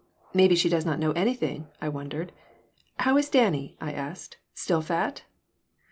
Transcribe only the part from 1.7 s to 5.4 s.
I wondered.) "How is Danny?" I asked. "Still fat?"